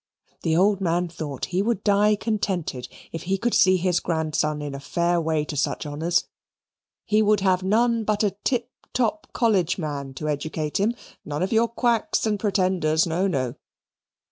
The 0.41 0.57
old 0.57 0.81
man 0.81 1.09
thought 1.09 1.45
he 1.53 1.61
would 1.61 1.83
die 1.83 2.15
contented 2.15 2.87
if 3.11 3.21
he 3.21 3.37
could 3.37 3.53
see 3.53 3.77
his 3.77 3.99
grandson 3.99 4.59
in 4.59 4.73
a 4.73 4.79
fair 4.79 5.21
way 5.21 5.45
to 5.45 5.55
such 5.55 5.85
honours. 5.85 6.25
He 7.05 7.21
would 7.21 7.41
have 7.41 7.61
none 7.61 8.03
but 8.03 8.23
a 8.23 8.31
tip 8.43 8.71
top 8.95 9.27
college 9.31 9.77
man 9.77 10.15
to 10.15 10.27
educate 10.27 10.79
him 10.79 10.95
none 11.23 11.43
of 11.43 11.53
your 11.53 11.67
quacks 11.67 12.25
and 12.25 12.39
pretenders 12.39 13.05
no, 13.05 13.27
no. 13.27 13.53